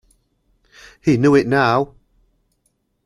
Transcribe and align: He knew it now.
He 0.99 1.15
knew 1.15 1.35
it 1.35 1.45
now. 1.45 1.93